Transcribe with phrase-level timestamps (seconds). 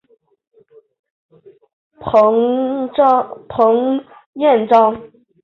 [1.99, 2.89] 彭
[4.33, 4.99] 彦章。